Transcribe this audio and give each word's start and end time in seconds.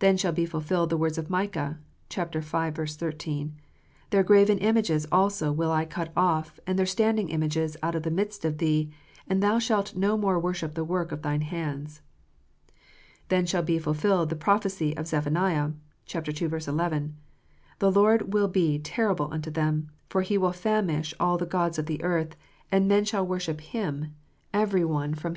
Then 0.00 0.16
shall 0.16 0.32
be 0.32 0.44
fulfilled 0.44 0.90
the 0.90 0.96
words 0.96 1.18
of 1.18 1.30
Micah 1.30 1.78
(v. 2.12 2.20
13):" 2.40 3.54
Their 4.10 4.22
graven 4.24 4.58
images 4.58 5.06
also 5.12 5.52
will 5.52 5.70
I 5.70 5.84
cut 5.84 6.12
off, 6.16 6.58
and 6.66 6.76
their 6.76 6.84
standing 6.84 7.28
images 7.28 7.76
out 7.80 7.94
of 7.94 8.02
the 8.02 8.10
midst 8.10 8.44
of 8.44 8.58
thee, 8.58 8.90
and 9.28 9.40
thou 9.40 9.60
shalt 9.60 9.94
no 9.94 10.16
more 10.16 10.36
worship 10.36 10.74
the 10.74 10.82
work 10.82 11.12
of 11.12 11.22
thine 11.22 11.42
hands." 11.42 12.00
Then 13.28 13.46
shall 13.46 13.62
be 13.62 13.78
fulfilled 13.78 14.30
the 14.30 14.34
prophecy 14.34 14.96
of 14.96 15.06
Zephaniah 15.06 15.70
(ii. 16.12 16.34
11): 16.50 17.16
"The 17.78 17.92
Lord 17.92 18.34
will 18.34 18.48
be 18.48 18.80
terrible 18.80 19.32
unto 19.32 19.48
them: 19.48 19.90
for 20.08 20.22
He 20.22 20.36
will 20.36 20.50
famish 20.52 21.14
all 21.20 21.38
the 21.38 21.46
gods 21.46 21.78
of 21.78 21.86
the 21.86 22.02
earth; 22.02 22.34
and 22.72 22.88
men 22.88 23.04
shall 23.04 23.24
worship 23.24 23.60
Him, 23.60 24.16
every 24.52 24.84
one 24.84 24.86
from 24.86 24.90
414 24.90 25.12
KNOTS 25.12 25.22
UNTIED. 25.26 25.30